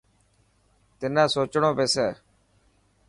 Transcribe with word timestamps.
تنان 0.99 1.27
سوچڻو 1.33 1.69
پيسي. 1.77 2.07